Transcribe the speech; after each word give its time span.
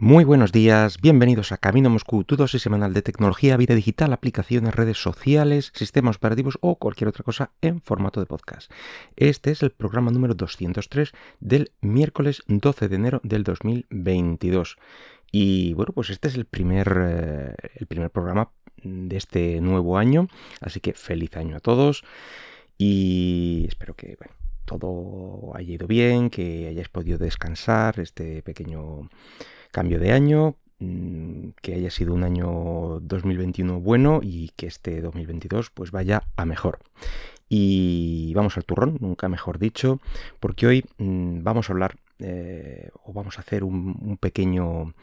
Muy 0.00 0.22
buenos 0.22 0.52
días, 0.52 1.00
bienvenidos 1.00 1.50
a 1.50 1.56
Camino 1.56 1.90
Moscú, 1.90 2.22
tu 2.22 2.36
dosis 2.36 2.62
semanal 2.62 2.94
de 2.94 3.02
tecnología, 3.02 3.56
vida 3.56 3.74
digital, 3.74 4.12
aplicaciones, 4.12 4.72
redes 4.72 5.02
sociales, 5.02 5.72
sistemas 5.74 6.18
operativos 6.18 6.56
o 6.60 6.76
cualquier 6.76 7.08
otra 7.08 7.24
cosa 7.24 7.50
en 7.62 7.80
formato 7.80 8.20
de 8.20 8.26
podcast. 8.26 8.70
Este 9.16 9.50
es 9.50 9.60
el 9.64 9.72
programa 9.72 10.12
número 10.12 10.34
203 10.34 11.10
del 11.40 11.72
miércoles 11.80 12.44
12 12.46 12.88
de 12.88 12.94
enero 12.94 13.20
del 13.24 13.42
2022. 13.42 14.78
Y 15.32 15.72
bueno, 15.72 15.92
pues 15.92 16.10
este 16.10 16.28
es 16.28 16.36
el 16.36 16.44
primer, 16.44 16.96
eh, 16.96 17.54
el 17.74 17.88
primer 17.88 18.10
programa 18.10 18.52
de 18.84 19.16
este 19.16 19.60
nuevo 19.60 19.98
año, 19.98 20.28
así 20.60 20.78
que 20.78 20.92
feliz 20.92 21.36
año 21.36 21.56
a 21.56 21.60
todos 21.60 22.04
y 22.76 23.64
espero 23.66 23.94
que 23.94 24.16
todo 24.64 25.56
haya 25.56 25.74
ido 25.74 25.88
bien, 25.88 26.30
que 26.30 26.68
hayáis 26.68 26.88
podido 26.88 27.18
descansar 27.18 27.98
este 27.98 28.42
pequeño 28.44 29.08
cambio 29.70 29.98
de 29.98 30.12
año, 30.12 30.56
mm, 30.78 31.50
que 31.62 31.74
haya 31.74 31.90
sido 31.90 32.14
un 32.14 32.24
año 32.24 33.00
2021 33.00 33.80
bueno 33.80 34.20
y 34.22 34.50
que 34.56 34.66
este 34.66 35.00
2022 35.00 35.70
pues 35.70 35.90
vaya 35.90 36.22
a 36.36 36.44
mejor. 36.44 36.78
Y 37.48 38.32
vamos 38.34 38.56
al 38.56 38.64
turrón, 38.64 38.98
nunca 39.00 39.28
mejor 39.28 39.58
dicho, 39.58 40.00
porque 40.40 40.66
hoy 40.66 40.84
mm, 40.98 41.42
vamos 41.42 41.68
a 41.68 41.72
hablar 41.72 41.96
eh, 42.20 42.90
o 43.04 43.12
vamos 43.12 43.38
a 43.38 43.42
hacer 43.42 43.62
un, 43.62 44.18
pequeño 44.20 44.94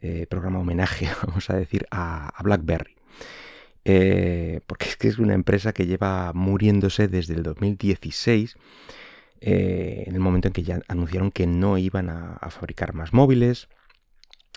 eh, 0.00 0.26
programa 0.28 0.60
homenaje, 0.60 1.08
vamos 1.26 1.50
a 1.50 1.56
decir, 1.56 1.86
a, 1.90 2.32
BlackBerry. 2.42 2.96
Eh, 3.86 4.60
porque 4.66 4.86
es 4.88 4.96
que 4.96 5.08
es 5.08 5.18
una 5.18 5.34
empresa 5.34 5.74
que 5.74 5.86
lleva 5.86 6.32
muriéndose 6.32 7.06
desde 7.06 7.34
el 7.34 7.42
2016 7.42 8.56
en 9.46 10.14
el 10.14 10.20
momento 10.20 10.48
en 10.48 10.54
que 10.54 10.62
ya 10.62 10.80
anunciaron 10.88 11.30
que 11.30 11.46
no 11.46 11.76
iban 11.76 12.08
a, 12.08 12.38
fabricar 12.48 12.94
más 12.94 13.12
móviles, 13.12 13.68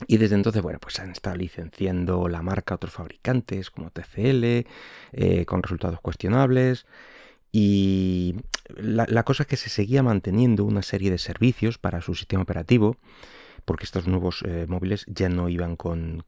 y 0.06 0.18
desde 0.18 0.36
entonces, 0.36 0.62
bueno, 0.62 0.80
pues 0.80 1.00
han 1.00 1.12
estado 1.12 1.36
licenciando 1.38 2.28
la 2.28 2.44
marca 2.44 2.74
a 2.74 2.78
otros 2.78 2.94
fabricantes 2.94 3.72
como 3.72 3.90
TCL, 3.90 4.66
eh, 5.14 5.46
con 5.48 5.64
resultados 5.64 6.00
cuestionables. 6.02 6.86
Y 7.52 8.36
la, 8.76 9.24
cosa 9.24 9.44
es 9.44 9.48
que 9.48 9.58
se 9.58 9.70
seguía 9.70 10.04
manteniendo 10.04 10.66
una 10.66 10.84
serie 10.84 11.10
de 11.10 11.18
servicios 11.18 11.80
para 11.80 12.02
su 12.02 12.14
sistema 12.14 12.44
operativo, 12.44 12.98
porque 13.66 13.86
estos 13.86 14.08
nuevos 14.08 14.44
eh, 14.46 14.66
móviles 14.68 15.06
ya 15.08 15.30
no 15.30 15.50
iban 15.50 15.76
con, 15.76 16.24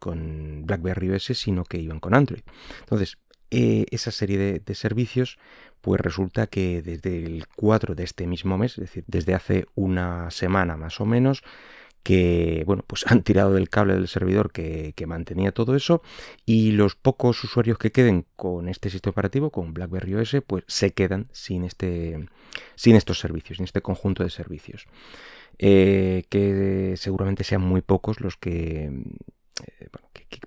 BlackBerry 0.65 1.11
OS, 1.11 1.25
sino 1.37 1.63
que 1.63 1.77
iban 1.77 1.99
con 1.99 2.15
Android. 2.15 2.41
Entonces, 2.79 3.19
eh, 3.51 3.85
esa 3.91 4.09
serie 4.09 4.39
de, 4.39 4.59
de, 4.59 4.75
servicios, 4.75 5.37
pues 5.81 6.01
resulta 6.01 6.47
que 6.47 6.81
desde 6.81 7.23
el 7.23 7.45
4 7.55 7.93
de 7.93 8.03
este 8.03 8.25
mismo 8.25 8.57
mes, 8.57 8.71
es 8.73 8.85
decir, 8.85 9.03
desde 9.05 9.35
hace 9.35 9.65
una 9.75 10.31
semana 10.31 10.77
más 10.77 10.99
o 10.99 11.05
menos, 11.05 11.43
que 12.03 12.63
bueno, 12.65 12.83
pues 12.85 13.05
han 13.07 13.23
tirado 13.23 13.53
del 13.53 13.69
cable 13.69 13.95
del 13.95 14.07
servidor 14.07 14.51
que, 14.51 14.93
mantenía 15.07 15.51
todo 15.51 15.75
eso 15.75 16.03
y 16.45 16.71
los 16.71 16.95
pocos 16.95 17.43
usuarios 17.43 17.79
que 17.79 17.91
queden 17.91 18.25
con 18.35 18.69
este 18.69 18.91
sistema 18.91 19.11
operativo, 19.11 19.49
con 19.49 19.73
BlackBerry 19.73 20.15
OS, 20.15 20.37
pues 20.45 20.63
se 20.67 20.91
quedan 20.91 21.29
sin, 21.31 21.63
este, 21.63 22.27
sin 22.75 22.95
estos 22.95 23.19
servicios, 23.19 23.57
sin 23.57 23.63
este 23.63 23.81
conjunto 23.81 24.23
de 24.23 24.29
servicios. 24.29 24.85
Eh, 25.57 26.23
que 26.29 26.93
seguramente 26.95 27.43
sean 27.43 27.61
muy 27.61 27.81
pocos 27.81 28.21
los 28.21 28.37
que, 28.37 28.85
eh, 28.85 29.89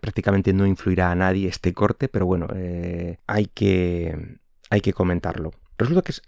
prácticamente 0.00 0.54
no 0.54 0.66
influirá 0.66 1.10
a 1.10 1.14
nadie 1.14 1.48
este 1.48 1.74
corte, 1.74 2.08
pero 2.08 2.24
bueno, 2.24 2.46
eh, 2.54 3.18
hay, 3.26 3.46
que, 3.46 4.38
hay 4.70 4.80
que 4.80 4.92
comentarlo. 4.92 5.50
Resulta 5.76 6.02
que 6.02 6.12
es, 6.12 6.22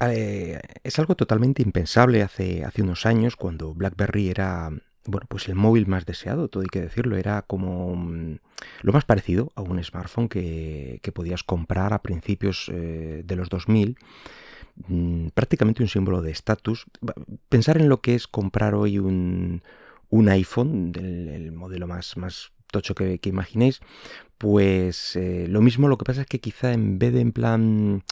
es, 0.83 0.99
algo 0.99 1.15
totalmente 1.15 1.63
impensable 1.63 2.23
hace, 2.23 2.65
hace 2.65 2.83
unos 2.83 3.07
años, 3.07 3.37
cuando 3.37 3.73
BlackBerry 3.73 4.29
era 4.29 4.71
bueno, 5.07 5.27
pues 5.29 5.49
el 5.49 5.55
móvil 5.55 5.87
más 5.87 6.07
deseado, 6.07 6.49
todo 6.49 6.63
hay 6.63 6.69
que 6.69 6.81
decirlo, 6.81 7.17
era 7.17 7.43
como 7.43 7.95
mm, 7.95 8.39
lo 8.83 8.93
más 8.93 9.05
parecido 9.05 9.53
a 9.55 9.63
un 9.63 9.83
smartphone 9.83 10.29
que, 10.29 11.01
podías 11.15 11.43
comprar 11.43 11.93
a 11.93 12.03
principios 12.03 12.71
eh, 12.73 13.23
de 13.25 13.37
los 13.37 13.49
2000, 13.49 13.97
mm, 14.89 15.29
prácticamente 15.29 15.83
un 15.83 15.89
símbolo 15.89 16.23
de 16.23 16.31
estatus. 16.31 16.87
Pensar 17.49 17.79
en 17.79 17.89
lo 17.89 18.01
que 18.01 18.15
es 18.15 18.27
comprar 18.27 18.75
hoy 18.75 18.99
un, 18.99 19.63
iPhone, 20.29 20.93
el, 20.95 21.53
modelo 21.53 21.87
más, 21.87 22.17
más 22.17 22.53
tocho 22.71 22.95
que, 22.95 23.21
imaginéis, 23.25 23.81
pues 24.39 25.17
eh, 25.17 25.47
lo 25.49 25.61
mismo, 25.61 25.89
lo 25.89 25.99
que 25.99 26.05
pasa 26.05 26.23
es 26.23 26.27
que 26.27 26.41
quizá 26.41 26.73
en 26.73 26.99
vez 26.99 27.13
de 27.13 27.21
en 27.21 27.33
plan 27.33 28.03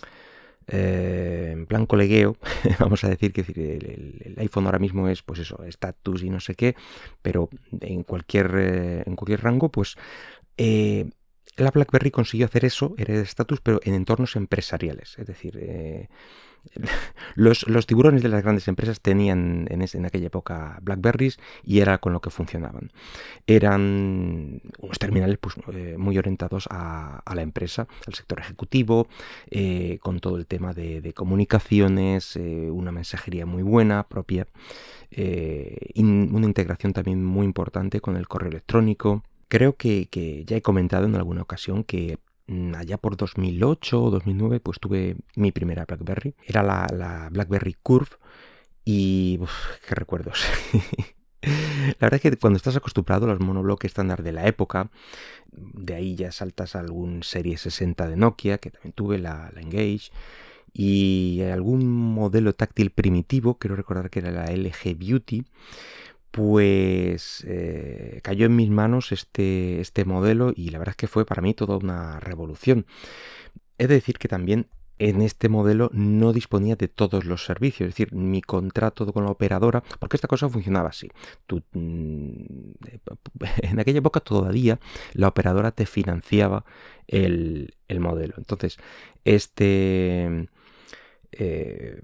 eh, 0.72 1.50
en 1.52 1.66
plan 1.66 1.86
colegueo, 1.86 2.36
vamos 2.80 3.04
a 3.04 3.08
decir 3.08 3.32
que 3.32 3.42
el, 3.42 4.34
iPhone 4.38 4.66
ahora 4.66 4.78
mismo 4.78 5.08
es 5.08 5.22
pues 5.22 5.38
eso, 5.40 5.62
estatus 5.64 6.22
y 6.22 6.30
no 6.30 6.40
sé 6.40 6.54
qué, 6.54 6.74
pero 7.20 7.50
en 7.80 8.02
cualquier, 8.02 8.50
eh, 8.56 9.02
en 9.06 9.14
cualquier 9.14 9.42
rango, 9.42 9.70
pues 9.70 9.96
eh, 10.56 11.10
la 11.56 11.70
BlackBerry 11.70 12.10
consiguió 12.10 12.46
hacer 12.46 12.64
eso, 12.64 12.94
era 12.98 13.14
de 13.14 13.22
estatus, 13.22 13.60
pero 13.60 13.80
en 13.84 13.94
entornos 13.94 14.36
empresariales, 14.36 15.18
es 15.18 15.26
decir, 15.26 15.58
los, 17.34 17.86
tiburones 17.86 18.22
de 18.22 18.28
las 18.28 18.42
grandes 18.42 18.68
empresas 18.68 19.00
tenían 19.00 19.66
en, 19.70 20.06
aquella 20.06 20.26
época 20.26 20.78
Blackberries 20.82 21.38
y 21.64 21.80
era 21.80 21.98
con 21.98 22.12
lo 22.12 22.20
que 22.20 22.30
funcionaban. 22.30 22.92
Eran 23.46 24.62
unos 24.78 24.98
terminales 24.98 25.38
pues, 25.38 25.56
eh, 25.72 25.96
muy 25.98 26.18
orientados 26.18 26.68
a, 26.70 27.22
la 27.34 27.42
empresa, 27.42 27.88
al 28.06 28.14
sector 28.14 28.40
ejecutivo, 28.40 29.08
eh, 29.50 29.98
con 30.00 30.20
todo 30.20 30.36
el 30.36 30.46
tema 30.46 30.72
de, 30.72 31.12
comunicaciones, 31.14 32.36
eh, 32.36 32.70
una 32.70 32.90
mensajería 32.90 33.44
muy 33.44 33.62
buena 33.62 34.04
propia, 34.08 34.46
una 35.14 36.46
integración 36.46 36.92
también 36.94 37.22
muy 37.24 37.44
importante 37.44 38.00
con 38.00 38.16
el 38.16 38.28
correo 38.28 38.48
electrónico. 38.48 39.22
Creo 39.52 39.76
que 39.76 40.44
ya 40.46 40.56
he 40.56 40.62
comentado 40.62 41.04
en 41.04 41.14
alguna 41.14 41.42
ocasión 41.42 41.84
que 41.84 42.18
Mm, 42.52 42.74
allá 42.74 42.98
por 42.98 43.16
2008 43.16 44.02
o 44.02 44.10
2009, 44.10 44.60
pues 44.60 44.80
tuve 44.80 45.16
mi 45.36 45.52
primera 45.52 45.84
BlackBerry. 45.84 46.34
Era 46.44 46.62
la, 46.62 47.28
BlackBerry 47.30 47.76
Curve 47.82 48.10
y... 48.84 49.38
¡Qué 49.88 49.94
recuerdos! 49.94 50.44
la 51.42 51.94
verdad 52.00 52.14
es 52.14 52.20
que 52.20 52.36
cuando 52.36 52.56
estás 52.56 52.76
acostumbrado 52.76 53.26
a 53.26 53.28
los 53.28 53.40
monobloques 53.40 53.90
estándar 53.90 54.22
de 54.22 54.32
la 54.32 54.46
época, 54.46 54.90
de 55.52 55.94
ahí 55.94 56.14
ya 56.16 56.32
saltas 56.32 56.76
a 56.76 56.80
algún 56.80 57.22
Serie 57.22 57.56
60 57.56 58.08
de 58.08 58.16
Nokia, 58.16 58.58
que 58.58 58.70
también 58.70 58.92
tuve, 58.92 59.18
la 59.18 59.52
Engage, 59.56 60.10
y 60.74 61.42
algún 61.42 61.86
modelo 61.86 62.54
táctil 62.54 62.90
primitivo, 62.90 63.58
quiero 63.58 63.76
recordar 63.76 64.10
que 64.10 64.20
era 64.20 64.30
la 64.30 64.46
LG 64.46 64.96
Beauty, 64.96 65.44
pues 66.32 67.44
eh, 67.46 68.20
cayó 68.22 68.46
en 68.46 68.56
mis 68.56 68.70
manos 68.70 69.12
este, 69.12 69.80
este 69.80 70.04
modelo 70.06 70.52
y 70.56 70.70
la 70.70 70.78
verdad 70.78 70.94
es 70.94 70.96
que 70.96 71.06
fue 71.06 71.26
para 71.26 71.42
mí 71.42 71.54
toda 71.54 71.76
una 71.76 72.18
revolución. 72.20 72.86
He 73.78 73.86
de 73.86 73.94
decir 73.94 74.18
que 74.18 74.28
también 74.28 74.66
en 74.98 75.20
este 75.20 75.48
modelo 75.50 75.90
no 75.92 76.32
disponía 76.32 76.74
de 76.76 76.88
todos 76.88 77.26
los 77.26 77.44
servicios, 77.44 77.88
es 77.88 77.94
decir, 77.94 78.14
mi 78.14 78.40
contrato 78.40 79.12
con 79.12 79.24
la 79.24 79.30
operadora, 79.30 79.82
porque 79.98 80.16
esta 80.16 80.28
cosa 80.28 80.48
funcionaba 80.48 80.88
así. 80.88 81.10
Mm, 81.72 82.44
en 83.62 83.80
aquella 83.80 83.98
época 83.98 84.20
todavía 84.20 84.80
la 85.12 85.28
operadora 85.28 85.72
te 85.72 85.84
financiaba 85.84 86.64
el, 87.08 87.74
el 87.88 88.00
modelo. 88.00 88.34
Entonces, 88.38 88.78
este... 89.24 90.48
Eh, 91.34 92.02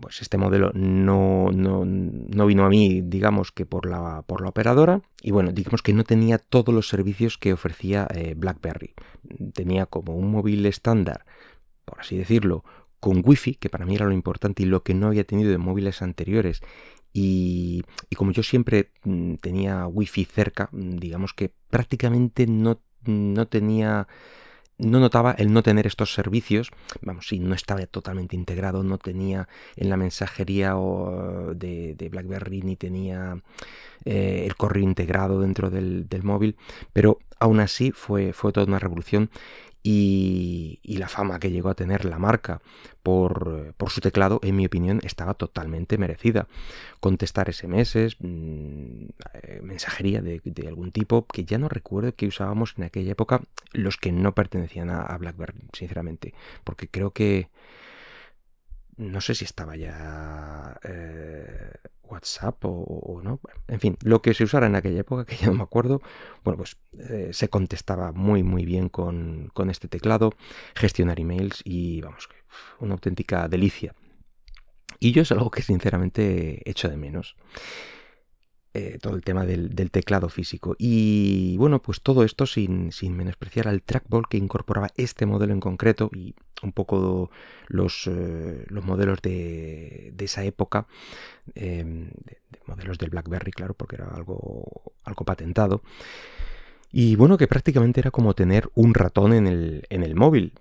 pues 0.00 0.22
este 0.22 0.38
modelo 0.38 0.70
no, 0.74 1.50
no, 1.52 2.46
vino 2.46 2.64
a 2.64 2.68
mí, 2.68 3.02
digamos 3.02 3.52
que 3.52 3.66
por 3.66 3.86
la, 3.86 4.22
por 4.22 4.40
la 4.40 4.48
operadora, 4.48 5.02
y 5.22 5.30
bueno, 5.30 5.52
digamos 5.52 5.82
que 5.82 5.92
no 5.92 6.04
tenía 6.04 6.38
todos 6.38 6.74
los 6.74 6.88
servicios 6.88 7.38
que 7.38 7.52
ofrecía 7.52 8.06
eh, 8.14 8.34
BlackBerry. 8.36 8.94
Tenía 9.52 9.86
como 9.86 10.16
un 10.16 10.30
móvil 10.30 10.64
estándar, 10.66 11.24
por 11.84 12.00
así 12.00 12.16
decirlo, 12.16 12.64
con 13.00 13.22
Wi-Fi, 13.24 13.54
que 13.54 13.70
para 13.70 13.86
mí 13.86 13.94
era 13.94 14.06
lo 14.06 14.12
importante 14.12 14.62
y 14.62 14.66
lo 14.66 14.82
que 14.82 14.94
no 14.94 15.08
había 15.08 15.24
tenido 15.24 15.50
de 15.50 15.58
móviles 15.58 16.02
anteriores. 16.02 16.60
Y, 17.12 17.82
y 18.10 18.16
como 18.16 18.32
yo 18.32 18.42
siempre 18.42 18.90
mm, 19.04 19.34
tenía 19.36 19.86
Wi-Fi 19.86 20.24
cerca, 20.24 20.68
mm, 20.72 20.96
digamos 20.96 21.32
que 21.34 21.52
prácticamente 21.70 22.46
no, 22.46 22.80
no 23.04 23.48
tenía 23.48 24.08
no 24.78 25.00
notaba 25.00 25.32
el 25.32 25.52
no 25.52 25.62
tener 25.62 25.86
estos 25.86 26.14
servicios, 26.14 26.70
vamos, 27.02 27.28
si 27.28 27.40
no 27.40 27.54
estaba 27.54 27.84
totalmente 27.86 28.36
integrado, 28.36 28.82
no 28.82 28.98
tenía 28.98 29.48
en 29.76 29.90
la 29.90 29.96
mensajería 29.96 30.74
de, 30.74 32.08
BlackBerry 32.10 32.62
ni 32.62 32.76
tenía 32.76 33.38
eh, 34.04 34.44
el 34.46 34.56
correo 34.56 34.84
integrado 34.84 35.40
dentro 35.40 35.70
del, 35.70 36.08
del, 36.08 36.22
móvil, 36.22 36.56
pero 36.92 37.18
aún 37.40 37.60
así 37.60 37.90
fue, 37.90 38.32
fue 38.32 38.52
toda 38.52 38.66
una 38.66 38.78
revolución 38.78 39.30
y, 39.82 40.80
la 40.98 41.08
fama 41.08 41.38
que 41.38 41.50
llegó 41.50 41.68
a 41.70 41.74
tener 41.74 42.04
la 42.04 42.18
marca 42.18 42.60
por, 43.02 43.74
su 43.88 44.00
teclado, 44.00 44.40
en 44.42 44.56
mi 44.56 44.66
opinión, 44.66 45.00
estaba 45.04 45.34
totalmente 45.34 45.96
merecida. 45.96 46.48
Contestar 47.00 47.52
SMS, 47.52 48.16
mm, 48.18 49.06
mensajería 49.62 50.20
de, 50.20 50.40
algún 50.66 50.92
tipo, 50.92 51.26
que 51.26 51.44
ya 51.44 51.58
no 51.58 51.68
recuerdo 51.68 52.14
que 52.14 52.26
usábamos 52.26 52.74
en 52.76 52.84
aquella 52.84 53.12
época 53.12 53.42
los 53.72 53.96
que 53.96 54.12
no 54.12 54.34
pertenecían 54.34 54.90
a, 54.90 55.16
BlackBerry, 55.16 55.60
sinceramente, 55.72 56.34
porque 56.64 56.88
creo 56.88 57.12
que 57.12 57.48
no 58.96 59.20
sé 59.20 59.34
si 59.36 59.44
estaba 59.44 59.76
ya 59.76 60.78
eh, 60.82 61.72
WhatsApp 62.08 62.64
o, 62.64 63.20
no, 63.22 63.40
en 63.66 63.80
fin, 63.80 63.96
lo 64.02 64.22
que 64.22 64.34
se 64.34 64.44
usara 64.44 64.66
en 64.66 64.74
aquella 64.74 65.00
época, 65.00 65.24
que 65.24 65.36
ya 65.40 65.46
no 65.46 65.54
me 65.54 65.62
acuerdo, 65.62 66.00
bueno, 66.44 66.58
pues 66.58 66.76
eh, 66.98 67.30
se 67.32 67.48
contestaba 67.48 68.12
muy 68.12 68.42
muy 68.42 68.64
bien 68.64 68.88
con, 68.88 69.50
con, 69.54 69.70
este 69.70 69.88
teclado, 69.88 70.32
gestionar 70.74 71.20
emails 71.20 71.62
y 71.64 72.00
vamos, 72.00 72.28
una 72.80 72.94
auténtica 72.94 73.48
delicia. 73.48 73.94
Y 75.00 75.12
yo 75.12 75.22
es 75.22 75.30
algo 75.30 75.50
que 75.50 75.62
sinceramente 75.62 76.68
echo 76.68 76.88
de 76.88 76.96
menos. 76.96 77.36
Eh, 78.78 78.98
todo 79.02 79.16
el 79.16 79.22
tema 79.22 79.44
del, 79.44 79.90
teclado 79.90 80.28
físico. 80.28 80.76
Y 80.78 81.56
bueno, 81.56 81.82
pues 81.82 82.00
todo 82.00 82.22
esto 82.22 82.46
sin, 82.46 82.92
menospreciar 83.10 83.66
al 83.66 83.82
trackball 83.82 84.28
que 84.28 84.36
incorporaba 84.36 84.90
este 84.96 85.26
modelo 85.26 85.52
en 85.52 85.58
concreto 85.58 86.10
y 86.14 86.36
un 86.62 86.70
poco 86.70 87.28
los, 87.66 88.06
eh, 88.06 88.64
los 88.68 88.84
modelos 88.84 89.20
de, 89.20 90.14
esa 90.16 90.44
época, 90.44 90.86
em, 91.56 92.10
modelos 92.66 92.98
del 92.98 93.10
BlackBerry, 93.10 93.50
claro, 93.50 93.74
porque 93.74 93.96
era 93.96 94.06
algo, 94.10 94.92
algo 95.02 95.24
patentado. 95.24 95.82
Y 96.92 97.16
bueno, 97.16 97.36
que 97.36 97.48
prácticamente 97.48 97.98
era 97.98 98.12
como 98.12 98.34
tener 98.34 98.70
un 98.76 98.94
ratón 98.94 99.32
en 99.32 99.48
el, 99.48 99.86
en 99.90 100.04
el 100.04 100.14
móvil. 100.14 100.52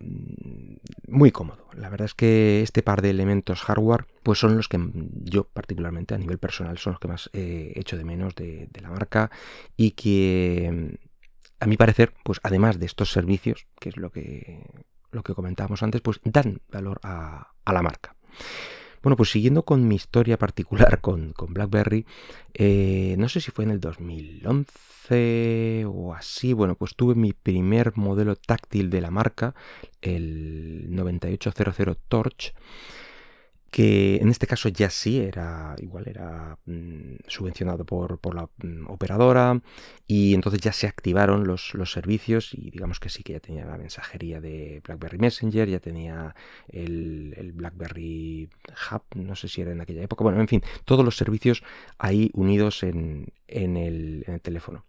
Muy 1.08 1.32
cómodo. 1.32 1.67
La 1.88 1.92
verdad 1.92 2.08
es 2.08 2.16
que 2.16 2.62
este 2.64 2.84
par 2.84 3.02
de 3.02 3.12
elementos 3.12 3.62
hardware, 3.62 4.08
pues 4.22 4.40
son 4.40 4.58
los 4.58 4.68
que 4.68 4.78
yo 5.24 5.46
particularmente 5.46 6.14
a 6.14 6.18
nivel 6.18 6.38
personal 6.38 6.78
son 6.78 6.92
los 6.92 7.00
que 7.00 7.08
más 7.08 7.30
he 7.32 7.72
hecho 7.80 7.96
de 7.96 8.04
menos 8.04 8.36
de, 8.36 8.68
la 8.82 8.90
marca 8.90 9.32
y 9.78 9.92
que 9.92 11.00
a 11.62 11.66
mi 11.66 11.78
parecer, 11.78 12.14
pues 12.26 12.42
además 12.44 12.78
de 12.78 12.88
estos 12.88 13.14
servicios, 13.14 13.68
que 13.80 13.88
es 13.88 13.96
lo 13.96 14.12
que, 14.12 14.66
lo 15.12 15.24
que 15.24 15.34
comentábamos 15.34 15.82
antes, 15.82 16.02
pues 16.02 16.20
dan 16.26 16.60
valor 16.70 17.00
a, 17.04 17.54
a 17.64 17.72
la 17.72 17.82
marca. 17.82 18.18
Bueno, 19.08 19.16
pues 19.16 19.32
siguiendo 19.32 19.64
con 19.64 19.88
mi 19.88 19.96
historia 19.96 20.38
particular 20.38 21.00
con, 21.02 21.34
BlackBerry, 21.48 22.06
eh, 22.54 23.16
no 23.18 23.30
sé 23.30 23.40
si 23.40 23.52
fue 23.52 23.64
en 23.64 23.72
el 23.72 23.80
2011 23.80 25.86
o 25.88 26.14
así, 26.14 26.52
bueno, 26.52 26.76
pues 26.76 26.94
tuve 26.94 27.16
mi 27.16 27.32
primer 27.32 27.96
modelo 27.96 28.36
táctil 28.36 28.90
de 28.90 29.00
la 29.00 29.10
marca, 29.10 29.56
el 30.02 30.94
9800 30.94 31.98
Torch 32.10 32.54
que 33.72 34.18
en 34.18 34.30
este 34.30 34.48
caso 34.48 34.70
ya 34.70 34.90
sí 34.90 35.20
era 35.20 35.76
igual 35.80 36.08
era 36.08 36.58
mm, 36.66 37.16
subvencionado 37.28 37.86
por, 37.86 38.20
la 38.34 38.50
mm, 38.64 38.90
operadora 38.90 39.62
y 40.08 40.34
entonces 40.34 40.62
ya 40.62 40.72
se 40.72 40.88
activaron 40.88 41.46
los, 41.46 41.74
los, 41.74 41.92
servicios 41.92 42.54
y 42.54 42.72
digamos 42.72 43.00
que 43.00 43.10
sí 43.10 43.24
que 43.24 43.34
ya 43.34 43.40
tenía 43.40 43.66
la 43.66 43.78
mensajería 43.78 44.40
de 44.40 44.82
BlackBerry 44.86 45.18
Messenger, 45.18 45.68
ya 45.68 45.80
tenía 45.80 46.36
el, 46.70 47.52
BlackBerry 47.54 48.50
Hub, 48.92 49.04
no 49.16 49.36
sé 49.36 49.48
si 49.48 49.62
era 49.62 49.72
en 49.72 49.82
aquella 49.82 50.02
época, 50.02 50.24
bueno, 50.24 50.40
en 50.40 50.48
fin, 50.48 50.62
todos 50.86 51.04
los 51.04 51.18
servicios 51.18 51.64
ahí 51.98 52.32
unidos 52.34 52.84
en, 52.84 53.34
el, 53.48 54.26
teléfono. 54.42 54.86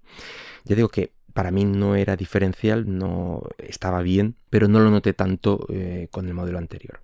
Ya 0.65 0.77
digo 0.77 0.89
que 0.89 1.13
para 1.33 1.51
mí 1.51 1.65
no 1.65 1.95
era 1.95 2.17
diferencial, 2.17 2.99
no 2.99 3.43
estaba 3.59 4.03
bien, 4.03 4.37
pero 4.51 4.69
no 4.69 4.81
lo 4.81 4.91
noté 4.91 5.15
tanto 5.15 5.67
eh, 5.69 6.09
con 6.11 6.27
el 6.27 6.35
modelo 6.35 6.59
anterior. 6.59 7.01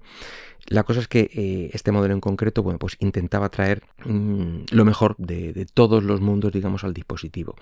La 0.66 0.84
cosa 0.84 1.00
es 1.00 1.08
que 1.08 1.30
eh, 1.34 1.70
este 1.74 1.92
modelo 1.92 2.14
en 2.14 2.20
concreto, 2.20 2.62
bueno, 2.62 2.78
pues 2.78 2.96
intentaba 2.98 3.50
traer 3.50 3.82
mm, 4.04 4.64
lo 4.70 4.84
mejor 4.84 5.14
de, 5.18 5.66
todos 5.72 6.02
los 6.02 6.20
mundos, 6.20 6.52
digamos, 6.52 6.84
al 6.84 6.94
dispositivo. 6.94 7.54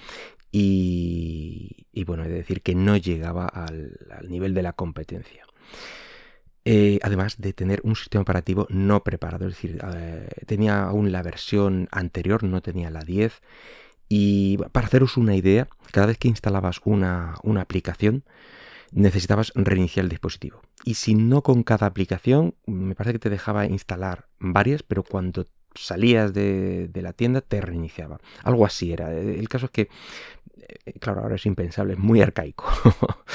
Y, 0.52 1.87
bueno, 2.06 2.25
he 2.25 2.28
de 2.28 2.34
decir 2.34 2.62
que 2.62 2.75
no 2.75 2.96
llegaba 2.96 3.46
al, 3.46 3.99
nivel 4.28 4.54
de 4.54 4.62
la 4.62 4.75
competencia. 4.75 5.44
Eh, 6.64 7.00
además 7.02 7.40
de 7.40 7.52
tener 7.52 7.81
un 7.82 7.96
sistema 7.96 8.22
operativo 8.22 8.69
no 8.70 9.02
preparado, 9.02 9.49
es 9.49 9.54
decir, 9.54 9.81
eh, 9.96 10.28
tenía 10.46 10.84
aún 10.84 11.10
la 11.10 11.22
versión 11.22 11.88
anterior, 11.90 12.44
no 12.44 12.60
tenía 12.60 12.90
la 12.90 13.00
10. 13.00 13.43
Y 14.08 14.58
para 14.70 14.87
haceros 14.87 15.16
una 15.16 15.34
idea, 15.34 15.69
cada 15.90 16.06
vez 16.06 16.19
que 16.19 16.28
instalabas 16.28 16.81
una, 16.84 17.34
una 17.43 17.62
aplicación, 17.62 18.25
necesitabas 18.92 19.52
reiniciar 19.54 20.04
el 20.04 20.10
dispositivo. 20.10 20.62
Y 20.84 20.94
si 20.94 21.14
no 21.14 21.42
con 21.42 21.62
cada 21.62 21.86
aplicación, 21.86 22.54
me 22.66 22.94
parece 22.94 23.14
que 23.14 23.18
te 23.18 23.30
dejaba 23.30 23.66
instalar 23.66 24.28
varias, 24.38 24.82
pero 24.82 25.02
cuando 25.02 25.46
salías 25.74 26.32
de, 26.32 26.90
la 26.94 27.12
tienda 27.12 27.40
te 27.40 27.60
reiniciaba. 27.60 28.18
Algo 28.42 28.66
así 28.66 28.92
era. 28.92 29.12
El 29.12 29.48
caso 29.48 29.66
es 29.66 29.72
que, 29.72 29.88
eh, 30.56 30.92
claro, 31.00 31.22
ahora 31.22 31.36
es 31.36 31.46
impensable, 31.46 31.94
es 31.94 31.98
muy 31.98 32.20
arcaico. 32.20 32.66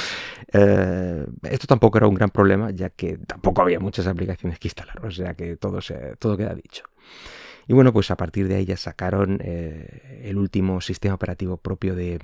Eh, 0.54 1.26
esto 1.44 1.68
tampoco 1.68 1.98
era 1.98 2.08
un 2.08 2.16
gran 2.16 2.30
problema, 2.30 2.72
ya 2.72 2.90
que 2.90 3.18
tampoco 3.18 3.62
había 3.62 3.82
muchas 3.82 4.08
aplicaciones 4.08 4.60
que 4.60 4.70
instalar, 4.70 5.06
o 5.06 5.12
sea 5.12 5.34
que 5.34 5.58
todo, 5.58 5.82
se, 5.82 6.16
todo 6.16 6.38
queda 6.38 6.56
dicho. 6.56 6.84
Y 7.68 7.74
bueno, 7.74 7.92
pues 7.92 8.12
a 8.12 8.16
partir 8.16 8.48
de 8.48 8.56
ahí 8.56 8.66
ya 8.66 8.78
sacaron 8.78 9.40
eh, 9.44 10.22
el 10.24 10.38
último 10.38 10.80
sistema 10.80 11.16
operativo 11.16 11.58
propio 11.58 11.96
de, 11.96 12.18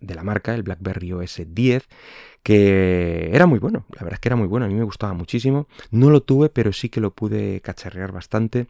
de 0.00 0.14
la 0.14 0.22
marca, 0.22 0.54
el 0.54 0.62
BlackBerry 0.62 1.12
OS 1.12 1.42
10, 1.46 1.88
que 2.42 3.30
era 3.32 3.46
muy 3.46 3.58
bueno, 3.58 3.84
la 3.90 4.02
verdad 4.02 4.14
es 4.14 4.20
que 4.20 4.28
era 4.28 4.36
muy 4.36 4.48
bueno, 4.48 4.66
a 4.66 4.68
mí 4.68 4.74
me 4.74 4.84
gustaba 4.84 5.12
muchísimo. 5.12 5.66
No 5.90 6.10
lo 6.10 6.22
tuve, 6.22 6.48
pero 6.48 6.72
sí 6.72 6.88
que 6.88 7.00
lo 7.00 7.12
pude 7.12 7.60
cacharrear 7.60 8.12
bastante. 8.12 8.66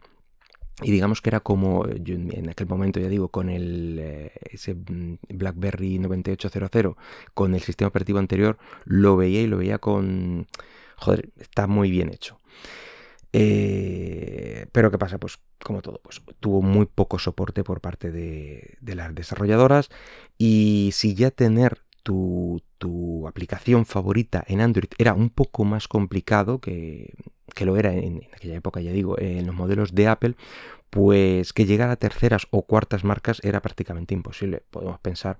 Y 0.83 0.91
digamos 0.91 1.21
que 1.21 1.29
era 1.29 1.41
como, 1.41 1.87
yo 1.87 2.15
en 2.15 2.49
aquel 2.49 2.67
momento 2.67 2.99
ya 2.99 3.07
digo, 3.07 3.27
con 3.29 3.49
el 3.49 3.99
eh, 4.01 4.31
ese 4.49 4.73
mm, 4.73 5.17
BlackBerry 5.29 5.99
9800, 5.99 6.95
con 7.33 7.53
el 7.53 7.61
sistema 7.61 7.89
operativo 7.89 8.19
anterior, 8.19 8.57
lo 8.85 9.15
veía 9.15 9.41
y 9.41 9.47
lo 9.47 9.57
veía 9.57 9.77
con... 9.77 10.47
Joder, 10.97 11.29
está 11.39 11.67
muy 11.67 11.91
bien 11.91 12.09
hecho. 12.09 12.39
Eh, 13.33 14.67
pero 14.71 14.91
¿qué 14.91 14.97
pasa? 14.97 15.17
Pues 15.17 15.39
como 15.63 15.81
todo, 15.81 16.01
pues 16.03 16.21
tuvo 16.39 16.61
muy 16.61 16.85
poco 16.85 17.19
soporte 17.19 17.63
por 17.63 17.81
parte 17.81 18.11
de, 18.11 18.77
las 18.81 19.15
desarrolladoras 19.15 19.89
y 20.37 20.89
si 20.93 21.13
ya 21.15 21.31
tener 21.31 21.81
tu, 22.03 22.61
aplicación 23.27 23.85
favorita 23.85 24.43
en 24.47 24.59
Android 24.59 24.89
era 24.97 25.13
un 25.13 25.29
poco 25.29 25.63
más 25.63 25.87
complicado 25.87 26.59
que, 26.59 27.13
lo 27.59 27.77
era 27.77 27.93
en, 27.93 28.27
aquella 28.33 28.55
época, 28.55 28.81
ya 28.81 28.91
digo, 28.91 29.17
en 29.19 29.45
los 29.45 29.55
modelos 29.55 29.93
de 29.93 30.07
Apple, 30.07 30.35
pues 30.89 31.53
que 31.53 31.65
llegar 31.65 31.89
a 31.89 31.95
terceras 31.95 32.47
o 32.51 32.63
cuartas 32.63 33.05
marcas 33.05 33.39
era 33.43 33.61
prácticamente 33.61 34.13
imposible. 34.13 34.63
Podemos 34.71 34.99
pensar 34.99 35.39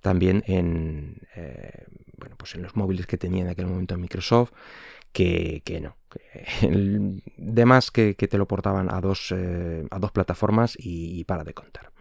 también 0.00 0.42
en, 0.46 1.22
eh, 1.36 1.86
bueno, 2.18 2.36
pues 2.36 2.54
en 2.54 2.62
los 2.62 2.76
móviles 2.76 3.06
que 3.06 3.16
tenía 3.16 3.42
en 3.42 3.48
aquel 3.48 3.66
momento 3.66 3.96
Microsoft, 3.96 4.52
que, 5.12 5.80
no. 5.82 5.96
Que 6.10 7.20
de 7.36 7.64
más 7.64 7.90
que, 7.90 8.14
te 8.14 8.38
lo 8.38 8.46
portaban 8.46 8.92
a 8.92 9.00
dos, 9.00 9.32
eh, 9.36 9.86
a 9.90 9.98
dos 9.98 10.12
plataformas 10.12 10.76
y, 10.78 11.24
para 11.24 11.44
de 11.44 11.54
contar. 11.54 11.92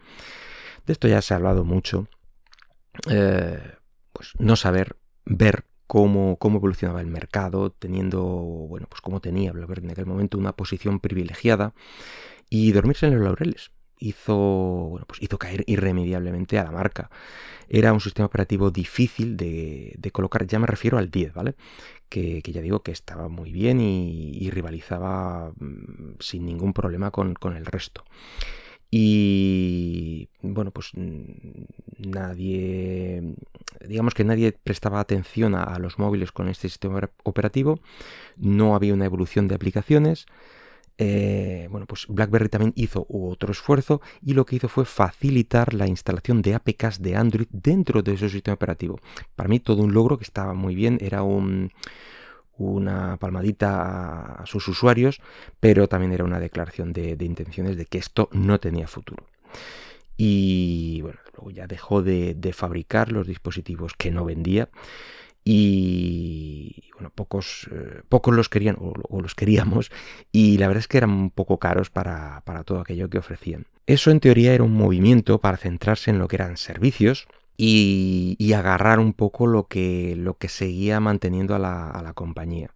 De 0.85 0.93
esto 0.93 1.07
ya 1.07 1.21
se 1.21 1.33
ha 1.33 1.37
hablado 1.37 1.63
mucho. 1.65 2.07
Eh, 3.09 3.59
pues 4.13 4.33
no 4.39 4.55
saber 4.55 4.97
ver 5.25 5.65
cómo, 5.87 6.37
cómo, 6.37 6.57
evolucionaba 6.57 7.01
el 7.01 7.07
mercado, 7.07 7.71
teniendo, 7.71 8.21
bueno, 8.21 8.87
pues 8.89 9.01
como 9.01 9.21
tenía 9.21 9.51
BlackBerry 9.51 9.85
en 9.85 9.91
aquel 9.91 10.05
momento 10.05 10.37
una 10.37 10.53
posición 10.53 10.99
privilegiada 10.99 11.73
y 12.49 12.71
dormirse 12.71 13.07
en 13.07 13.15
los 13.15 13.23
laureles. 13.23 13.71
Hizo, 13.99 14.35
bueno, 14.35 15.05
pues 15.05 15.21
hizo 15.21 15.37
caer 15.37 15.63
irremediablemente 15.67 16.57
a 16.57 16.63
la 16.63 16.71
marca. 16.71 17.09
Era 17.67 17.93
un 17.93 17.99
sistema 17.99 18.25
operativo 18.25 18.71
difícil 18.71 19.37
de, 19.37 19.93
de 19.97 20.11
colocar, 20.11 20.47
ya 20.47 20.57
me 20.57 20.67
refiero 20.67 20.97
al 20.97 21.11
10, 21.11 21.33
¿vale? 21.33 21.55
que, 22.09 22.41
ya 22.41 22.61
digo 22.61 22.81
que 22.81 22.91
estaba 22.91 23.29
muy 23.29 23.51
bien 23.51 23.79
y, 23.79 24.49
rivalizaba 24.49 25.51
mm, 25.59 26.15
sin 26.19 26.45
ningún 26.45 26.73
problema 26.73 27.11
con, 27.11 27.37
el 27.55 27.65
resto. 27.65 28.03
Y 28.91 30.29
bueno, 30.41 30.71
pues 30.71 30.91
mm, 30.95 31.29
nadie, 31.99 33.35
digamos 33.87 34.15
que 34.15 34.23
nadie 34.23 34.51
prestaba 34.51 34.99
atención 34.99 35.53
a, 35.55 35.77
los 35.79 35.99
móviles 35.99 36.31
con 36.31 36.49
este 36.49 36.67
sistema 36.69 37.09
operativo, 37.23 37.79
no 38.37 38.75
había 38.75 38.93
una 38.93 39.05
evolución 39.05 39.47
de 39.47 39.55
aplicaciones. 39.55 40.25
Eh, 41.01 41.69
bueno, 41.71 41.85
pues 41.87 42.07
BlackBerry 42.09 42.49
también 42.49 42.73
hizo 42.75 43.07
otro 43.07 43.53
esfuerzo 43.53 44.01
y 44.21 44.33
lo 44.33 44.45
que 44.45 44.57
hizo 44.57 44.67
fue 44.67 44.83
facilitar 44.83 45.73
la 45.73 45.87
instalación 45.87 46.41
de 46.41 46.55
APKs 46.55 47.01
de 47.01 47.15
Android 47.15 47.47
dentro 47.51 48.01
de 48.01 48.15
ese 48.15 48.27
sistema 48.27 48.55
operativo. 48.55 48.99
Para 49.33 49.47
mí 49.47 49.61
todo 49.61 49.81
un 49.81 49.93
logro 49.93 50.17
que 50.17 50.25
estaba 50.25 50.53
muy 50.53 50.75
bien, 50.75 50.97
era 50.99 51.23
un, 51.23 51.71
una 52.57 53.15
palmadita 53.15 54.41
a 54.41 54.45
sus 54.45 54.67
usuarios, 54.67 55.21
pero 55.61 55.87
también 55.87 56.11
era 56.11 56.25
una 56.25 56.39
declaración 56.41 56.91
de, 56.91 57.15
intenciones 57.21 57.77
de 57.77 57.85
que 57.85 57.97
esto 57.97 58.27
no 58.33 58.59
tenía 58.59 58.85
futuro. 58.85 59.25
Y 60.17 60.99
bueno, 61.01 61.19
luego 61.37 61.51
ya 61.51 61.65
dejó 61.65 62.03
de 62.03 62.51
fabricar 62.53 63.13
los 63.13 63.25
dispositivos 63.25 63.93
que 63.97 64.11
no 64.11 64.25
vendía 64.25 64.67
y 65.43 66.89
bueno, 66.99 67.11
pocos, 67.15 67.69
eh, 67.71 68.01
pocos 68.09 68.35
los 68.35 68.49
querían 68.49 68.77
o, 68.79 69.21
los 69.21 69.33
queríamos 69.35 69.89
y 70.31 70.57
la 70.57 70.67
verdad 70.67 70.81
es 70.81 70.87
que 70.87 70.97
eran 70.97 71.11
un 71.11 71.31
poco 71.31 71.57
caros 71.57 71.89
para, 71.89 72.43
todo 72.65 72.81
aquello 72.81 73.09
que 73.09 73.17
ofrecían. 73.17 73.65
Eso 73.87 74.11
en 74.11 74.19
teoría 74.19 74.53
era 74.53 74.63
un 74.63 74.73
movimiento 74.73 75.39
para 75.39 75.57
centrarse 75.57 76.11
en 76.11 76.19
lo 76.19 76.27
que 76.27 76.35
eran 76.35 76.57
servicios 76.57 77.27
y, 77.57 78.51
agarrar 78.53 78.99
un 78.99 79.13
poco 79.13 79.47
lo 79.47 79.67
que, 79.67 80.15
lo 80.17 80.33
que 80.35 80.49
seguía 80.49 80.99
manteniendo 80.99 81.55
a 81.55 81.59
la, 81.59 82.11
compañía. 82.13 82.71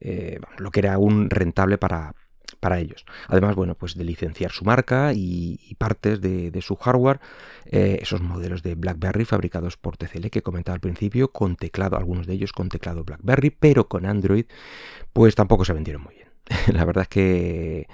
Eh, 0.00 0.40
lo 0.56 0.70
que 0.70 0.80
era 0.80 0.94
aún 0.94 1.28
rentable 1.28 1.76
para, 1.76 2.14
para 2.56 2.78
ellos. 2.78 3.04
Además, 3.28 3.54
bueno, 3.54 3.74
pues 3.74 3.94
de 3.94 4.04
licenciar 4.04 4.52
su 4.52 4.64
marca 4.64 5.12
y, 5.14 5.74
partes 5.78 6.20
de, 6.20 6.62
su 6.62 6.76
hardware, 6.76 7.20
eh, 7.66 7.98
esos 8.02 8.20
modelos 8.20 8.62
de 8.62 8.74
BlackBerry 8.74 9.24
fabricados 9.24 9.76
por 9.76 9.96
TCL 9.96 10.28
que 10.28 10.42
comentaba 10.42 10.74
al 10.74 10.80
principio, 10.80 11.32
con 11.32 11.56
teclado, 11.56 11.96
algunos 11.96 12.26
de 12.26 12.34
ellos 12.34 12.52
con 12.52 12.68
teclado 12.68 13.04
BlackBerry, 13.04 13.50
pero 13.50 13.88
con 13.88 14.06
Android, 14.06 14.46
pues 15.12 15.34
tampoco 15.34 15.64
se 15.64 15.72
vendieron 15.72 16.02
muy 16.02 16.14
bien. 16.14 16.28
La 16.74 16.84
verdad 16.84 17.02
es 17.02 17.08
que 17.08 17.88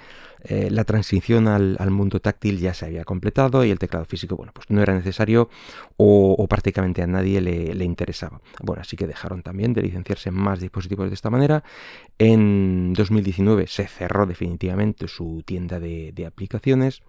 eh, 0.49 0.69
la 0.71 0.83
transición 0.85 1.47
al, 1.47 1.91
mundo 1.91 2.19
táctil 2.19 2.59
ya 2.59 2.73
se 2.73 2.85
había 2.85 3.03
completado 3.03 3.65
y 3.65 3.71
el 3.71 3.79
teclado 3.79 4.05
físico, 4.05 4.35
bueno, 4.35 4.51
pues 4.53 4.69
no 4.69 4.81
era 4.81 4.93
necesario 4.93 5.49
o, 5.97 6.47
prácticamente 6.47 7.01
a 7.01 7.07
nadie 7.07 7.41
le, 7.41 7.85
interesaba. 7.85 8.41
Bueno, 8.61 8.81
así 8.81 8.95
que 8.95 9.07
dejaron 9.07 9.43
también 9.43 9.73
de 9.73 9.81
licenciarse 9.81 10.31
más 10.31 10.59
dispositivos 10.59 11.09
de 11.09 11.15
esta 11.15 11.29
manera. 11.29 11.63
En 12.17 12.93
2019 12.93 13.67
se 13.67 13.87
cerró 13.87 14.25
definitivamente 14.25 15.07
su 15.07 15.43
tienda 15.45 15.79
de 15.79 16.25
aplicaciones. 16.25 17.01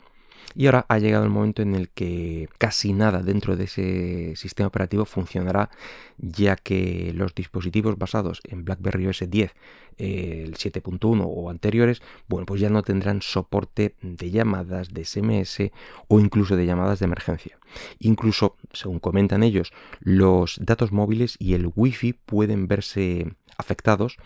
Y 0.55 0.67
ahora 0.67 0.87
ha 0.89 0.99
llegado 0.99 1.25
el 1.25 1.31
momento 1.31 1.63
en 1.63 1.75
el 1.75 1.89
que 1.89 2.49
casi 2.59 2.93
nada 2.93 3.23
dentro 3.23 3.57
de 3.57 3.65
ese 3.65 4.37
sistema 4.37 4.69
operativo 4.69 5.05
funcionará, 5.05 5.71
ya 6.19 6.57
que 6.57 7.13
los 7.15 7.35
dispositivos 7.35 7.99
basados 7.99 8.41
en 8.45 8.65
BlackBerry 8.65 9.07
OS 9.07 9.25
10, 9.29 9.55
el 9.99 10.55
7.1 10.55 11.25
o 11.27 11.51
anteriores, 11.51 12.03
bueno, 12.29 12.47
pues 12.47 12.61
ya 12.61 12.71
no 12.71 12.83
tendrán 12.83 13.21
soporte 13.21 13.95
de 14.01 14.31
llamadas, 14.31 14.93
de 14.95 15.05
SMS 15.05 15.71
o 16.07 16.21
incluso 16.21 16.57
de 16.57 16.67
llamadas 16.67 17.01
de 17.01 17.07
emergencia. 17.07 17.59
Incluso, 17.99 18.57
según 18.73 19.01
comentan 19.01 19.43
ellos, 19.43 19.73
los 20.01 20.59
datos 20.61 20.93
móviles 20.93 21.37
y 21.39 21.55
el 21.55 21.71
Wi-Fi 21.75 22.13
pueden 22.13 22.69
verse 22.69 23.35
afectados 23.59 24.17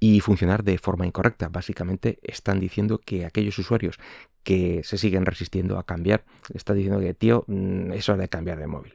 y 0.00 0.20
funcionar 0.20 0.64
de 0.64 0.78
forma 0.78 1.06
incorrecta. 1.06 1.48
Básicamente 1.48 2.18
están 2.22 2.58
diciendo 2.58 2.98
que 2.98 3.24
aquellos 3.24 3.58
usuarios 3.58 3.98
que 4.42 4.80
se 4.82 4.96
siguen 4.96 5.26
resistiendo 5.26 5.78
a 5.78 5.84
cambiar, 5.84 6.24
están 6.54 6.76
diciendo 6.76 7.00
que, 7.00 7.12
tío, 7.14 7.44
mm, 7.46 7.92
es 7.92 8.08
hora 8.08 8.22
de 8.22 8.28
cambiar 8.28 8.58
de 8.58 8.66
móvil. 8.66 8.94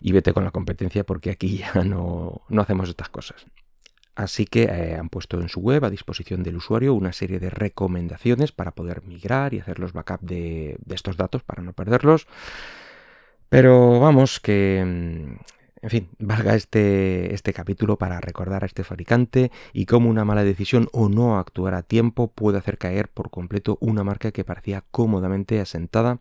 Y 0.00 0.12
vete 0.12 0.32
con 0.32 0.44
la 0.44 0.52
competencia 0.52 1.04
porque 1.04 1.30
aquí 1.30 1.58
ya 1.58 1.72
no, 1.84 2.42
hacemos 2.56 2.88
estas 2.88 3.08
cosas. 3.08 3.44
Así 4.14 4.44
que 4.44 4.64
eh, 4.64 4.94
han 4.94 5.08
puesto 5.08 5.40
en 5.40 5.48
su 5.48 5.60
web 5.60 5.84
a 5.84 5.90
disposición 5.90 6.42
del 6.42 6.56
usuario 6.56 6.94
una 6.94 7.12
serie 7.12 7.40
de 7.40 7.50
recomendaciones 7.50 8.52
para 8.52 8.72
poder 8.72 9.02
migrar 9.02 9.54
y 9.54 9.58
hacer 9.58 9.78
los 9.78 9.92
backups 9.92 10.24
de, 10.24 10.76
de 10.84 10.94
estos 10.94 11.16
datos 11.16 11.42
para 11.42 11.62
no 11.62 11.72
perderlos. 11.72 12.26
Pero 13.48 13.98
vamos, 13.98 14.38
que 14.38 14.84
mm, 14.86 15.61
en 15.82 15.90
fin, 15.90 16.08
valga 16.20 16.54
este, 16.54 17.34
este 17.34 17.52
capítulo 17.52 17.98
para 17.98 18.20
recordar 18.20 18.62
a 18.62 18.66
este 18.66 18.84
fabricante 18.84 19.50
y 19.72 19.86
cómo 19.86 20.08
una 20.08 20.24
mala 20.24 20.44
decisión 20.44 20.88
o 20.92 21.08
no 21.08 21.38
actuar 21.38 21.74
a 21.74 21.82
tiempo 21.82 22.28
puede 22.28 22.58
hacer 22.58 22.78
caer 22.78 23.08
por 23.08 23.30
completo 23.30 23.78
una 23.80 24.04
marca 24.04 24.30
que 24.30 24.44
parecía 24.44 24.84
cómodamente 24.92 25.60
asentada. 25.60 26.20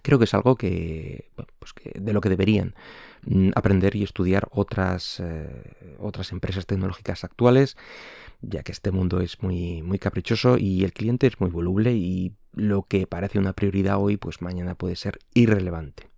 Creo 0.00 0.18
que 0.18 0.24
es 0.24 0.32
algo 0.32 0.56
que, 0.56 1.30
pues 1.58 1.74
de 1.94 2.12
lo 2.14 2.22
que 2.22 2.30
deberían 2.30 2.74
mm, 3.26 3.50
aprender 3.54 3.94
y 3.94 4.02
estudiar 4.02 4.48
otras, 4.50 5.20
eh, 5.20 5.96
otras 5.98 6.32
empresas 6.32 6.64
tecnológicas 6.64 7.24
actuales, 7.24 7.76
ya 8.40 8.62
que 8.62 8.72
este 8.72 8.92
mundo 8.92 9.20
es 9.20 9.42
muy, 9.42 9.82
muy 9.82 9.98
caprichoso 9.98 10.56
y 10.56 10.84
el 10.84 10.94
cliente 10.94 11.26
es 11.26 11.38
muy 11.38 11.50
voluble 11.50 11.92
y 11.92 12.32
lo 12.54 12.84
que 12.84 13.06
parece 13.06 13.38
una 13.38 13.52
prioridad 13.52 13.98
hoy, 13.98 14.16
pues 14.16 14.40
mañana 14.40 14.74
puede 14.74 14.96
ser 14.96 15.18
irrelevante. 15.34 16.08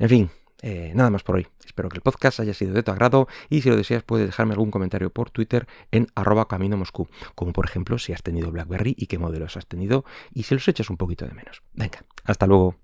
En 0.00 0.08
fin, 0.08 0.30
eh, 0.62 0.92
nada 0.94 1.10
más 1.10 1.22
por 1.22 1.36
hoy. 1.36 1.46
Espero 1.64 1.88
que 1.88 1.96
el 1.96 2.02
podcast 2.02 2.40
haya 2.40 2.54
sido 2.54 2.72
de 2.72 2.82
tu 2.82 2.90
agrado 2.90 3.28
y 3.48 3.62
si 3.62 3.68
lo 3.68 3.76
deseas 3.76 4.02
puedes 4.02 4.26
dejarme 4.26 4.54
algún 4.54 4.70
comentario 4.70 5.10
por 5.10 5.30
Twitter 5.30 5.66
en 5.92 6.08
arroba 6.14 6.48
camino 6.48 6.76
moscú, 6.76 7.08
como 7.34 7.52
por 7.52 7.66
ejemplo 7.66 7.98
si 7.98 8.12
has 8.12 8.22
tenido 8.22 8.50
BlackBerry 8.50 8.94
y 8.96 9.06
qué 9.06 9.18
modelos 9.18 9.56
has 9.56 9.66
tenido 9.66 10.04
y 10.32 10.44
si 10.44 10.54
los 10.54 10.66
echas 10.66 10.90
un 10.90 10.96
poquito 10.96 11.26
de 11.26 11.34
menos. 11.34 11.62
Venga, 11.74 12.04
hasta 12.24 12.46
luego. 12.46 12.78